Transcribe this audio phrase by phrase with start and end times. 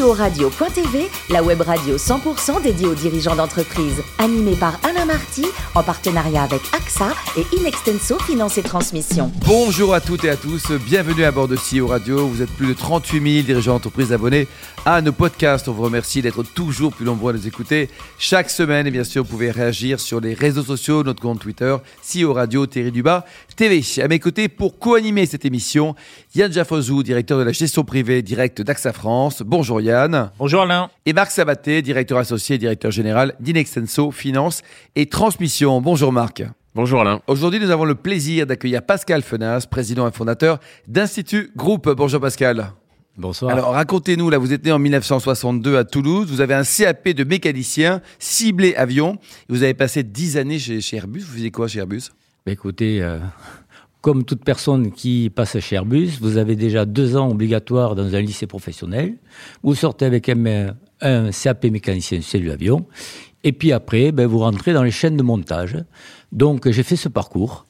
[0.00, 4.02] CEO-radio.tv, la web radio 100% dédiée aux dirigeants d'entreprise.
[4.18, 9.30] Animée par Alain Marty, en partenariat avec AXA et Inextenso Finance et Transmission.
[9.46, 12.26] Bonjour à toutes et à tous, bienvenue à bord de CEO Radio.
[12.26, 14.48] Vous êtes plus de 38 000 dirigeants d'entreprise abonnés
[14.86, 15.68] à nos podcasts.
[15.68, 18.86] On vous remercie d'être toujours plus nombreux à nous écouter chaque semaine.
[18.86, 22.64] Et bien sûr, vous pouvez réagir sur les réseaux sociaux, notre compte Twitter, CEO Radio,
[22.66, 23.82] Thierry Dubas, TV.
[24.02, 25.94] À mes côtés, pour co-animer cette émission,
[26.34, 29.42] Yann Jaffozou, directeur de la gestion privée directe d'AXA France.
[29.44, 29.89] Bonjour Yann.
[30.38, 30.90] Bonjour Alain.
[31.04, 34.62] Et Marc Sabaté, directeur associé et directeur général d'Inextenso Finance
[34.94, 35.80] et Transmission.
[35.80, 36.44] Bonjour Marc.
[36.74, 37.20] Bonjour Alain.
[37.26, 41.88] Aujourd'hui, nous avons le plaisir d'accueillir Pascal Fenas, président et fondateur d'Institut Groupe.
[41.90, 42.72] Bonjour Pascal.
[43.16, 43.52] Bonsoir.
[43.52, 47.24] Alors racontez-nous, là vous êtes né en 1962 à Toulouse, vous avez un CAP de
[47.24, 52.12] mécanicien ciblé avion, vous avez passé 10 années chez, Airbus, vous faisiez quoi chez Airbus?
[52.46, 53.18] Bah, Écoutez, euh,
[54.00, 58.20] comme toute personne qui passe chez Airbus, vous avez déjà deux ans obligatoires dans un
[58.20, 59.16] lycée professionnel,
[59.62, 60.74] vous sortez avec un,
[61.30, 62.86] CAP mécanicien cellule avion,
[63.44, 65.76] et puis après, ben, vous rentrez dans les chaînes de montage.
[66.32, 67.66] Donc j'ai fait ce parcours,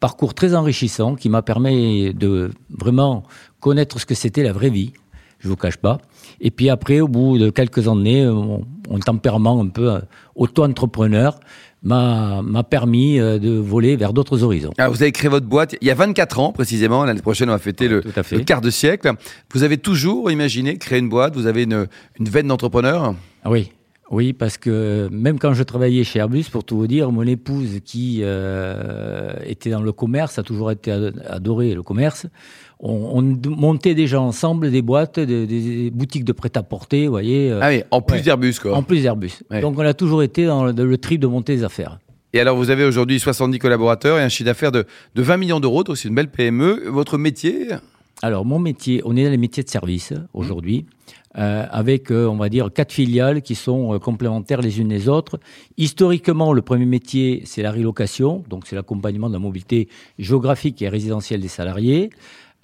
[0.00, 3.22] parcours très enrichissant qui m'a permis de vraiment
[3.60, 4.92] connaître ce que c'était la vraie vie,
[5.38, 5.98] je vous cache pas.
[6.40, 8.64] Et puis après, au bout de quelques années, mon,
[9.04, 10.00] tempérament un peu euh,
[10.34, 11.38] auto-entrepreneur
[11.82, 14.72] m'a permis euh, de voler vers d'autres horizons.
[14.78, 17.04] Ah, vous avez créé votre boîte il y a 24 ans précisément.
[17.04, 18.02] L'année prochaine, on va fêter le,
[18.44, 19.10] quart de siècle.
[19.52, 21.34] Vous avez toujours imaginé créer une boîte?
[21.34, 21.88] Vous avez une,
[22.18, 23.14] une veine d'entrepreneur?
[23.44, 23.72] Ah Oui,
[24.12, 27.80] oui, parce que même quand je travaillais chez Airbus, pour tout vous dire, mon épouse
[27.82, 30.92] qui euh, était dans le commerce, a toujours été
[31.26, 32.26] adoré le commerce.
[32.78, 37.50] On, montait déjà ensemble des boîtes, des, boutiques de prêt-à-porter, vous voyez.
[37.50, 38.76] Euh, ah oui, en plus d'Airbus, quoi.
[38.76, 39.44] En plus d'Airbus.
[39.62, 41.98] Donc on a toujours été dans le, le trip de monter des affaires.
[42.34, 45.60] Et alors, vous avez aujourd'hui 70 collaborateurs et un chiffre d'affaires de, de 20 millions
[45.60, 46.84] d'euros, donc c'est une belle PME.
[46.86, 47.68] Votre métier?
[48.24, 50.86] Alors, mon métier, on est dans les métiers de service aujourd'hui.
[51.38, 55.08] Euh, avec, euh, on va dire, quatre filiales qui sont euh, complémentaires les unes les
[55.08, 55.40] autres.
[55.78, 59.88] Historiquement, le premier métier, c'est la relocation, donc c'est l'accompagnement de la mobilité
[60.18, 62.10] géographique et résidentielle des salariés.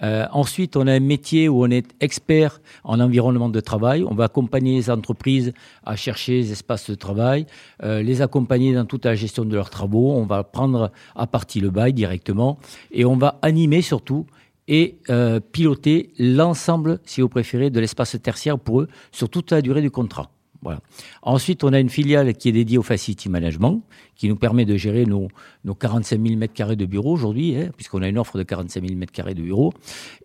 [0.01, 4.05] ensuite, on a un métier où on est expert en environnement de travail.
[4.07, 5.51] On va accompagner les entreprises
[5.83, 7.45] à chercher des espaces de travail,
[7.83, 10.13] les accompagner dans toute la gestion de leurs travaux.
[10.13, 12.59] On va prendre à partie le bail directement
[12.91, 14.25] et on va animer surtout
[14.69, 19.61] et euh, piloter l'ensemble, si vous préférez, de l'espace tertiaire pour eux sur toute la
[19.61, 20.31] durée du contrat.
[20.61, 20.81] Voilà.
[21.21, 23.81] Ensuite, on a une filiale qui est dédiée au facility management,
[24.15, 25.29] qui nous permet de gérer nos,
[25.63, 28.99] nos 45 000 m2 de bureaux aujourd'hui, hein, puisqu'on a une offre de 45 000
[28.99, 29.71] m2 de bureaux.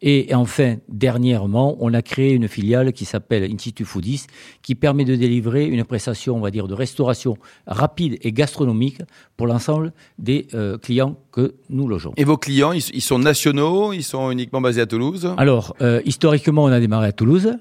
[0.03, 4.27] Et, enfin, dernièrement, on a créé une filiale qui s'appelle Institut Foodis,
[4.63, 7.37] qui permet de délivrer une prestation, on va dire, de restauration
[7.69, 8.99] rapide et gastronomique
[9.37, 12.13] pour l'ensemble des euh, clients que nous logeons.
[12.17, 15.33] Et vos clients, ils, sont nationaux Ils sont uniquement basés à Toulouse?
[15.37, 17.57] Alors, euh, historiquement, on a démarré à Toulouse.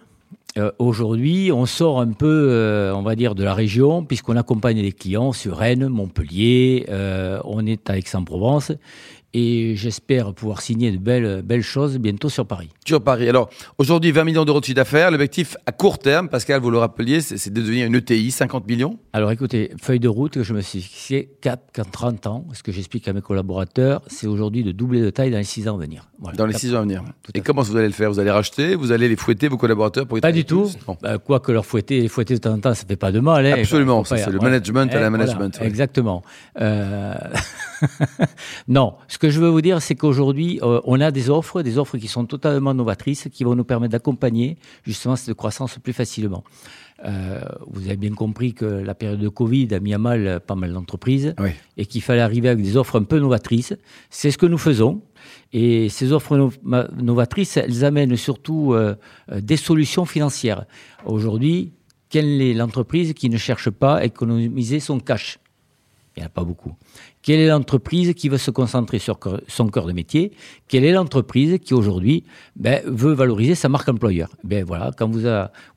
[0.57, 4.79] Euh, aujourd'hui, on sort un peu, euh, on va dire, de la région, puisqu'on accompagne
[4.79, 8.71] les clients sur Rennes, Montpellier, euh, on est à Aix-en-Provence,
[9.33, 12.69] et j'espère pouvoir signer de belles, belles choses bientôt sur Paris.
[12.85, 13.27] Sur Paris.
[13.27, 15.09] Alors, aujourd'hui, 20 millions d'euros de chiffre d'affaires.
[15.09, 18.99] L'objectif à court terme, Pascal, vous le rappeliez, c'est de devenir une ETI, 50 millions
[19.13, 22.45] Alors, écoutez, feuille de route que je me suis fixée 4, 30 ans.
[22.53, 25.67] Ce que j'explique à mes collaborateurs, c'est aujourd'hui de doubler de taille dans les 6
[25.67, 26.09] ans à venir.
[26.35, 27.03] dans les 6 ans à venir.
[27.33, 28.11] Et comment vous allez le faire?
[28.11, 28.75] Vous allez racheter?
[28.75, 30.69] Vous allez les fouetter, vos collaborateurs pour Pas du tout.
[31.01, 33.19] Bah, quoi que leur fouetter, les fouetter de temps en temps, ça fait pas de
[33.19, 33.45] mal.
[33.45, 33.55] Hein.
[33.59, 34.03] Absolument.
[34.03, 35.59] c'est le management à la management.
[35.61, 36.21] Exactement.
[36.59, 37.15] Euh...
[38.67, 41.77] non, ce que je veux vous dire, c'est qu'aujourd'hui, euh, on a des offres, des
[41.77, 46.43] offres qui sont totalement novatrices, qui vont nous permettre d'accompagner justement cette croissance plus facilement.
[47.05, 50.55] Euh, vous avez bien compris que la période de Covid a mis à mal pas
[50.55, 51.35] mal d'entreprises
[51.77, 53.73] et qu'il fallait arriver avec des offres un peu novatrices.
[54.09, 55.01] C'est ce que nous faisons.
[55.53, 58.95] Et ces offres novatrices, elles amènent surtout euh,
[59.31, 60.65] des solutions financières.
[61.05, 61.71] Aujourd'hui,
[62.09, 65.39] quelle est l'entreprise qui ne cherche pas à économiser son cash?
[66.15, 66.73] Il n'y en a pas beaucoup.
[67.23, 69.17] Quelle est l'entreprise qui veut se concentrer sur
[69.47, 70.33] son cœur de métier?
[70.67, 72.25] Quelle est l'entreprise qui aujourd'hui
[72.57, 74.29] ben, veut valoriser sa marque employeur?
[74.43, 75.21] Ben voilà, quand vous,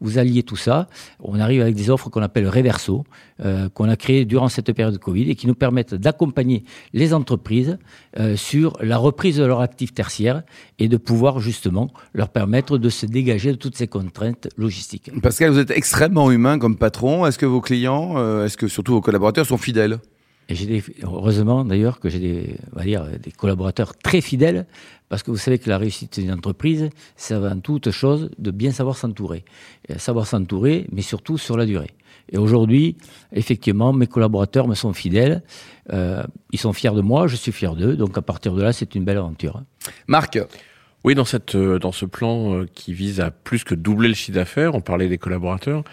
[0.00, 0.88] vous alliez tout ça,
[1.20, 3.04] on arrive avec des offres qu'on appelle Reverso,
[3.44, 7.14] euh, qu'on a créées durant cette période de Covid et qui nous permettent d'accompagner les
[7.14, 7.78] entreprises
[8.18, 10.42] euh, sur la reprise de leur actif tertiaire
[10.80, 15.12] et de pouvoir justement leur permettre de se dégager de toutes ces contraintes logistiques.
[15.22, 17.24] Pascal, vous êtes extrêmement humain comme patron.
[17.24, 20.00] Est-ce que vos clients, euh, est-ce que surtout vos collaborateurs sont fidèles?
[20.48, 24.66] Et j'ai des, heureusement d'ailleurs que j'ai des, va dire, des collaborateurs très fidèles,
[25.08, 28.70] parce que vous savez que la réussite d'une entreprise, c'est avant toute chose de bien
[28.70, 29.44] savoir s'entourer.
[29.96, 31.90] Savoir s'entourer, mais surtout sur la durée.
[32.30, 32.96] Et aujourd'hui,
[33.32, 35.42] effectivement, mes collaborateurs me sont fidèles.
[35.92, 37.96] Euh, ils sont fiers de moi, je suis fier d'eux.
[37.96, 39.62] Donc à partir de là, c'est une belle aventure.
[40.08, 40.38] Marc,
[41.06, 44.14] Oui, dans, cette, euh, dans ce plan euh, qui vise à plus que doubler le
[44.14, 45.84] chiffre d'affaires, on parlait des collaborateurs.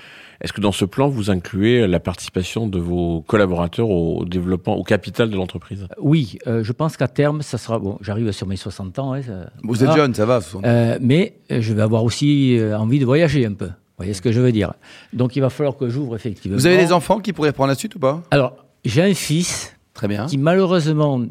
[0.42, 4.84] Est-ce que dans ce plan, vous incluez la participation de vos collaborateurs au développement, au
[4.84, 5.88] capital de l'entreprise?
[6.00, 7.78] Oui, euh, je pense qu'à terme, ça sera.
[7.78, 9.14] Bon, j'arrive sur mes 60 ans.
[9.14, 10.02] Hein, ça- Vous êtes voilà.
[10.04, 10.40] jeune, ça va.
[10.66, 13.68] Euh, mais je vais avoir aussi envie de voyager un peu.
[13.68, 14.74] Vous voyez ce que je veux dire?
[15.14, 16.58] Donc il va falloir que j'ouvre effectivement.
[16.58, 18.24] Vous avez des enfants qui pourraient prendre la suite ou pas?
[18.32, 20.26] Alors, j'ai un fils Très bien.
[20.26, 21.22] qui malheureusement,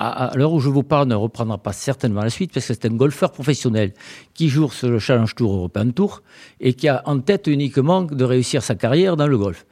[0.00, 2.86] à, l'heure où je vous parle, ne reprendra pas certainement la suite parce que c'est
[2.86, 3.92] un golfeur professionnel
[4.32, 6.22] qui joue sur le Challenge Tour European Tour
[6.58, 9.66] et qui a en tête uniquement de réussir sa carrière dans le golf.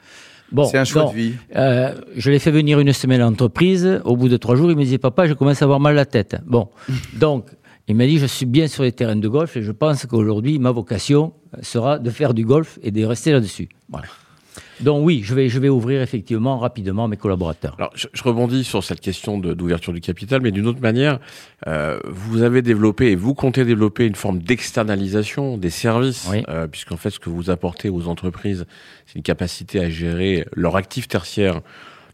[0.51, 1.33] Bon, C'est un choix donc, de vie.
[1.55, 4.01] euh, je l'ai fait venir une semaine à l'entreprise.
[4.05, 5.95] Au bout de trois jours, il me disait Papa, je commence à avoir mal à
[5.95, 6.37] la tête.
[6.45, 6.69] Bon,
[7.13, 7.47] donc,
[7.87, 10.59] il m'a dit Je suis bien sur les terrains de golf et je pense qu'aujourd'hui,
[10.59, 13.69] ma vocation sera de faire du golf et de rester là-dessus.
[13.89, 14.07] Voilà.
[14.81, 17.75] Donc, oui, je vais, je vais ouvrir effectivement rapidement mes collaborateurs.
[17.77, 21.19] Alors, je, je rebondis sur cette question d'ouverture du capital, mais d'une autre manière,
[21.67, 26.43] euh, vous avez développé et vous comptez développer une forme d'externalisation des services, Oui.
[26.47, 28.65] euh, puisqu'en fait, ce que vous apportez aux entreprises,
[29.05, 31.55] c'est une capacité à gérer leur actif tertiaire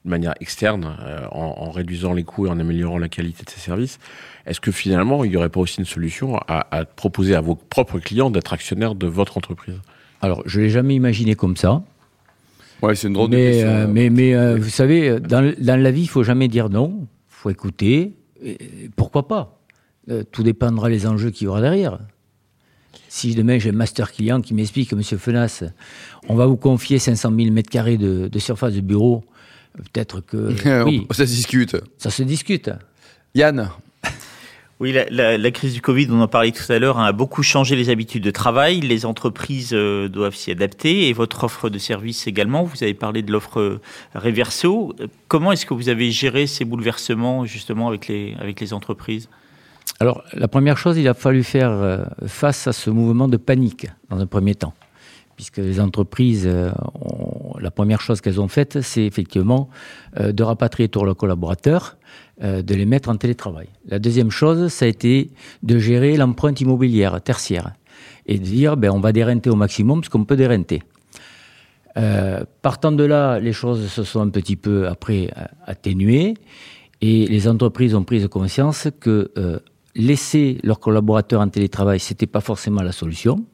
[0.04, 3.50] de manière externe, euh, en, en réduisant les coûts et en améliorant la qualité de
[3.50, 3.98] ces services.
[4.46, 7.56] Est-ce que finalement, il n'y aurait pas aussi une solution à, à proposer à vos
[7.56, 9.80] propres clients d'être actionnaires de votre entreprise?
[10.22, 11.84] Alors, je l'ai jamais imaginé comme ça.
[12.86, 13.68] Ouais, c'est une drôle de question.
[13.68, 17.00] euh, mais, mais euh, vous savez, dans, dans la vie, il faut jamais dire non.
[17.02, 18.14] Il faut écouter.
[18.44, 18.58] Et
[18.96, 19.60] pourquoi pas?
[20.10, 22.00] Euh, Tout dépendra des enjeux qu'il y aura derrière.
[23.10, 25.64] Si demain j'ai un master client qui m'explique, Monsieur Fenas,
[26.28, 29.24] on va vous confier 500 000 mètres carrés de, de surface de bureau,
[29.76, 31.78] peut-être que oui, Ça se discute.
[31.98, 32.70] ça se discute.
[33.34, 33.70] Yann,
[34.82, 37.78] Oui, la, crise du Covid, on en parlait tout à l'heure, hein, a beaucoup changé
[37.78, 38.82] les habitudes de travail.
[38.82, 42.64] Les entreprises euh, doivent s'y adapter et votre offre de service également.
[42.64, 43.82] Vous avez parlé de l'offre euh,
[44.16, 44.94] Reverso.
[45.00, 49.30] Euh, Comment est-ce que vous avez géré ces bouleversements justement avec les, entreprises?
[50.02, 53.88] Alors, la première chose, il a fallu faire euh, face à ce mouvement de panique
[54.10, 54.74] dans un premier temps.
[55.38, 56.50] Puisque les entreprises,
[57.60, 59.70] la première chose qu'elles ont faite, c'est effectivement
[60.18, 61.98] de rapatrier tous leurs collaborateurs,
[62.44, 63.70] euh, de les mettre en télétravail.
[63.88, 65.30] La deuxième chose, ça a été
[65.64, 67.74] de gérer l'empreinte immobilière tertiaire
[68.26, 70.84] et de dire, ben, on va dérenter au maximum ce qu'on peut dérenter.
[71.98, 76.34] Euh, partant de là, les choses se sont un petit peu après euh, atténuées
[77.00, 79.32] et les entreprises ont pris conscience que
[79.96, 83.46] laisser leurs collaborateurs en télétravail, c'était pas forcément la solution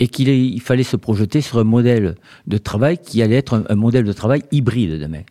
[0.00, 2.16] et qu'il fallait se projeter sur un modèle
[2.48, 5.22] de travail qui allait être un, un modèle de travail hybride demain,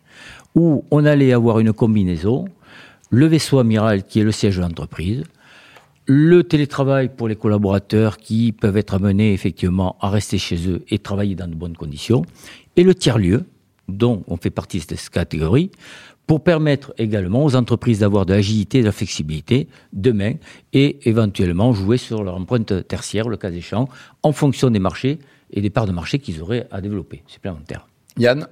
[0.56, 2.46] où on allait avoir une combinaison,
[3.12, 5.24] le vaisseau amiral qui est le siège de l'entreprise,
[6.08, 10.98] le télétravail pour les collaborateurs qui peuvent être amenés effectivement à rester chez eux et
[10.98, 12.26] travailler dans de bonnes conditions,
[12.76, 13.46] et le tiers-lieu,
[13.88, 15.72] dont on fait partie de cette catégorie,
[16.26, 20.34] pour permettre également aux entreprises d'avoir de l'agilité et de la flexibilité demain
[20.72, 23.90] et éventuellement jouer sur leur empreinte tertiaire, le cas échéant,
[24.24, 25.20] en fonction des marchés
[25.52, 27.86] et des parts de marché qu'ils auraient à développer supplémentaires.
[28.18, 28.48] Yann,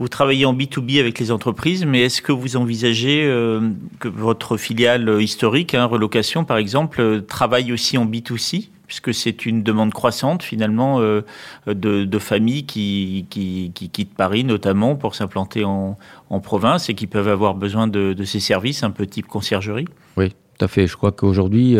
[0.00, 3.70] Vous travaillez en B2B avec les entreprises, mais est-ce que vous envisagez euh,
[4.00, 9.46] que votre filiale historique, hein, Relocation par exemple, euh, travaille aussi en B2C puisque c'est
[9.46, 11.22] une demande croissante finalement euh,
[11.66, 15.96] de, familles qui, qui, qui quittent Paris notamment pour s'implanter en,
[16.42, 19.86] province et qui peuvent avoir besoin de, ces services un peu type conciergerie?
[20.18, 20.86] Oui, tout à fait.
[20.86, 21.76] Je crois qu'aujourd'hui,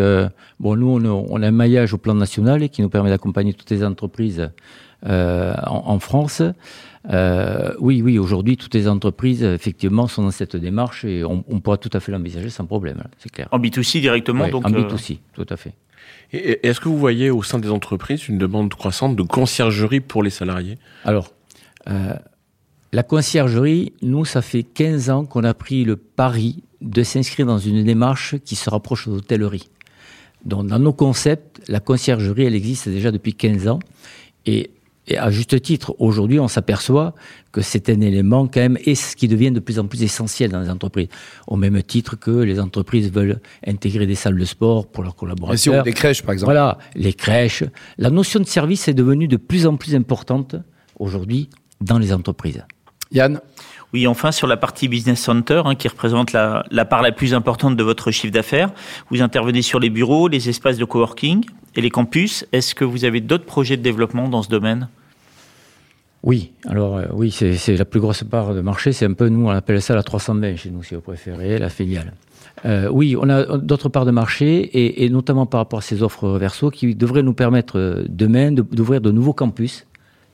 [0.59, 3.69] bon, nous, on a un maillage au plan national et qui nous permet d'accompagner toutes
[3.69, 4.49] les entreprises
[5.05, 6.41] euh, en, en France.
[7.11, 11.59] Euh, oui, oui, aujourd'hui, toutes les entreprises, effectivement, sont dans cette démarche et on, on
[11.59, 13.47] pourra tout à fait l'envisager sans problème, c'est clair.
[13.51, 15.73] En B2C directement Oui, donc en euh, B2C, tout à fait.
[16.33, 19.99] Et et est-ce que vous voyez au sein des entreprises une demande croissante de conciergerie
[19.99, 20.77] pour les salariés?
[21.03, 21.31] Alors,
[21.89, 22.13] euh,
[22.91, 27.59] la conciergerie, nous, ça fait 15 ans qu'on a pris le pari de s'inscrire dans
[27.59, 29.69] une démarche qui se rapproche de l'hôtellerie.
[30.45, 33.79] Donc, dans nos concepts, la conciergerie, elle existe déjà depuis 15 ans.
[34.45, 34.71] Et,
[35.07, 37.13] et à juste titre, aujourd'hui, on s'aperçoit
[37.51, 40.51] que c'est un élément quand même, et ce qui devient de plus en plus essentiel
[40.51, 41.07] dans les entreprises.
[41.47, 45.59] Au même titre que les entreprises veulent intégrer des salles de sport pour leurs collaborateurs.
[45.59, 46.47] sûr, des crèches par exemple.
[46.47, 47.63] Voilà, les crèches.
[47.97, 50.55] La notion de service est devenue de plus en plus importante
[50.99, 51.49] aujourd'hui
[51.81, 52.63] dans les entreprises.
[53.11, 53.39] Yann,
[53.93, 57.75] Oui, enfin, sur la partie Business Center, hein, qui représente la, part la plus importante
[57.77, 58.71] de votre chiffre d'affaires,
[59.09, 62.45] vous intervenez sur les bureaux, les espaces de coworking et les campus.
[62.51, 64.89] Est-ce que vous avez d'autres projets de développement dans ce domaine?
[66.23, 68.91] Oui, alors euh, oui, c'est la plus grosse part de marché.
[68.91, 71.69] C'est un peu, nous, on appelle ça la 320 chez nous, si vous préférez, la
[71.69, 72.13] filiale.
[72.65, 76.27] Euh, oui, on a d'autres parts de marché, et, notamment par rapport à ces offres
[76.27, 79.85] reverso, qui devraient nous permettre euh, demain de- d'ouvrir de nouveaux campus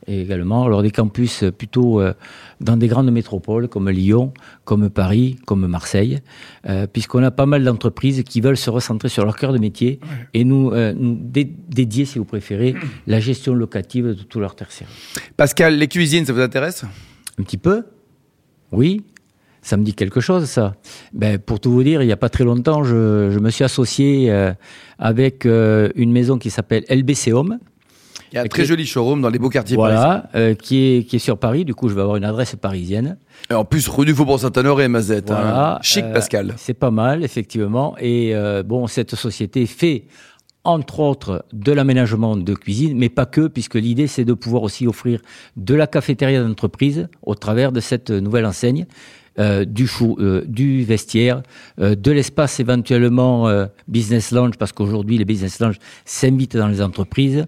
[0.07, 2.13] Et également, alors des campus plutôt euh,
[2.59, 4.33] dans des grandes métropoles comme Lyon,
[4.65, 6.19] comme Paris, comme Marseille,
[6.67, 9.99] euh, puisqu'on a pas mal d'entreprises qui veulent se recentrer sur leur cœur de métier
[10.33, 12.73] et nous, euh, nous dé- dédier, si vous préférez,
[13.05, 14.89] la gestion locative de tout leur tertiaire.
[15.37, 16.83] Pascal, les cuisines, ça vous intéresse?
[17.39, 17.83] Un petit peu.
[18.71, 19.03] Oui.
[19.61, 20.75] Ça me dit quelque chose, ça.
[21.13, 23.63] Ben, pour tout vous dire, il n'y a pas très longtemps, je, je me suis
[23.63, 24.51] associé euh,
[24.97, 27.59] avec euh, une maison qui s'appelle LBC Home,
[28.31, 29.99] Il y a un très joli showroom dans les beaux quartiers parisiens.
[30.01, 31.65] voilà, euh, qui, est, qui est sur Paris.
[31.65, 33.17] Du coup, je vais avoir une adresse parisienne.
[33.49, 35.31] Et en plus, rue du Faubourg Saint-Honoré, Mazette.
[35.31, 35.79] hein.
[35.81, 36.53] Chic, euh, Pascal.
[36.57, 37.95] C'est pas mal, effectivement.
[37.99, 40.05] Et euh, bon, cette société fait
[40.63, 44.85] entre autres de l'aménagement de cuisine, mais pas que, puisque l'idée c'est de pouvoir aussi
[44.87, 45.19] offrir
[45.57, 48.85] de la cafétéria d'entreprise au travers de cette nouvelle enseigne.
[49.41, 51.41] Euh, du, euh, du vestiaire,
[51.79, 53.49] euh, de l'espace éventuellement
[53.87, 57.47] business lounge, parce qu'aujourd'hui les business lounge s'invitent dans les entreprises.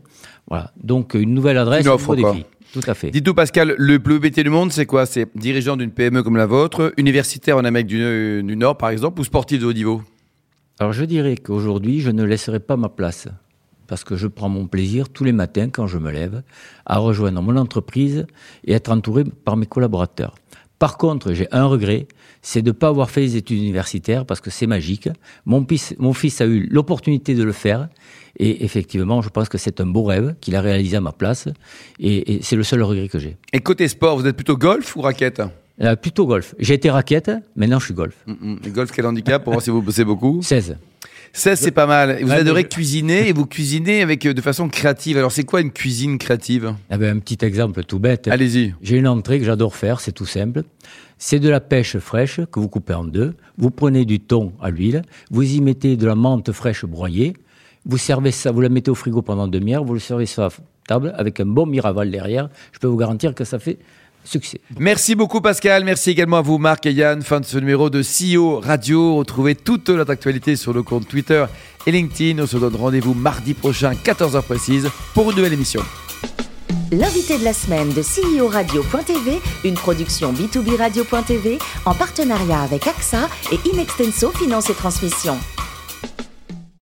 [0.50, 2.33] Voilà, donc une nouvelle adresse, Une un offre, nouveau quoi.
[2.33, 2.45] défi.
[2.73, 3.12] Tout à fait.
[3.12, 5.05] Dites-nous, Pascal, le plus métier du monde, c'est quoi?
[5.05, 9.21] C'est dirigeant d'une PME comme la vôtre, universitaire en Amérique du, du Nord, par exemple,
[9.21, 10.01] ou sportif de haut niveau?
[10.79, 13.27] Alors je dirais qu'aujourd'hui, je ne laisserai pas ma place,
[13.88, 16.41] parce que je prends mon plaisir tous les matins quand je me lève
[16.88, 18.25] à rejoindre mon entreprise
[18.65, 20.33] et être entouré par mes collaborateurs.
[20.80, 22.08] Par contre, j'ai un regret,
[22.42, 25.08] c'est de ne pas avoir fait les études universitaires, parce que c'est magique.
[25.46, 27.88] Mon fils, mon fils a eu l'opportunité de le faire,
[28.38, 31.48] et effectivement, je pense que c'est un beau rêve qu'il a réalisé à ma place,
[32.00, 33.38] et, et c'est le seul regret que j'ai.
[33.53, 35.42] Et côté sport, vous êtes plutôt golf ou raquette?
[35.82, 36.53] Euh, plutôt golf.
[36.60, 38.15] J'ai été raquette, maintenant je suis golf.
[38.27, 38.60] Mm, mm.
[38.74, 39.44] Golf, quel handicap?
[39.44, 40.42] Pour voir si vous bossez beaucoup?
[40.42, 40.77] 16.
[41.35, 42.19] 16, c'est pas mal.
[42.21, 45.17] Vous Ouais, adorez cuisiner et vous cuisinez avec, euh, de façon créative.
[45.17, 46.75] Alors, c'est quoi une cuisine créative?
[46.91, 48.27] Eh ben, un petit exemple tout bête.
[48.27, 48.75] Allez-y.
[48.83, 50.61] J'ai une entrée que j'adore faire, c'est tout simple.
[51.17, 53.33] C'est de la pêche fraîche que vous coupez en deux.
[53.57, 57.33] Vous prenez du thon à l'huile, vous y mettez de la menthe fraîche broyée,
[57.85, 60.49] vous servez ça, vous la mettez au frigo pendant demi-heure, vous le servez sur la
[60.87, 62.49] table avec un bon miraval derrière.
[62.73, 63.79] Je peux vous garantir que ça fait
[64.24, 64.62] succès.
[64.77, 67.22] Merci beaucoup Pascal, merci également à vous Marc et Yann.
[67.22, 69.15] Fin de ce numéro de CEO Radio.
[69.15, 71.46] Retrouvez toute notre actualité sur le compte Twitter
[71.86, 72.42] et LinkedIn.
[72.42, 75.82] On se donne rendez-vous mardi prochain, 14h précise, pour une nouvelle émission.
[76.92, 83.27] L'invité de la semaine de CEO Radio.tv, une production B2B Radio.tv en partenariat avec AXA
[83.51, 85.39] et Inextenso Finance et Transmission.